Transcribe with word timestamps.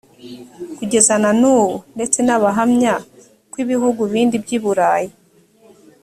kugeza 0.77 1.13
na 1.23 1.31
n 1.39 1.41
ubu 1.55 1.69
ndetse 1.95 2.17
nahamya 2.25 2.95
ko 3.51 3.55
ibihugu 3.63 4.01
bindi 4.11 4.35
byi 4.43 4.57
burayi 4.63 5.11